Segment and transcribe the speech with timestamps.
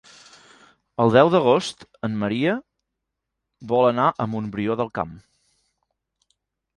[1.03, 2.55] El deu d'agost en Maria
[3.73, 5.13] vol anar a Montbrió del Camp.